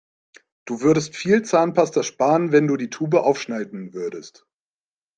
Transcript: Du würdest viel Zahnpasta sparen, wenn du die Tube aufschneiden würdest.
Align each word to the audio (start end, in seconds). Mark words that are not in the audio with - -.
Du 0.65 0.81
würdest 0.81 1.15
viel 1.15 1.43
Zahnpasta 1.45 2.01
sparen, 2.01 2.51
wenn 2.51 2.65
du 2.65 2.75
die 2.75 2.89
Tube 2.89 3.13
aufschneiden 3.23 3.93
würdest. 3.93 4.47